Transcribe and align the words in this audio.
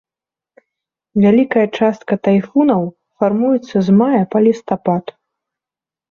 Вялікая 1.25 1.65
частка 1.77 2.13
тайфунаў 2.27 2.81
фармуецца 3.23 3.77
з 3.89 3.95
мая 3.99 4.23
па 4.33 4.37
лістапад. 4.47 5.05